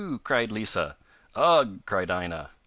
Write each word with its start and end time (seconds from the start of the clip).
cried 0.23 0.49
Lisa. 0.51 0.95
'Ugh!' 1.35 1.83
cried 1.85 2.09
Aina. 2.09 2.49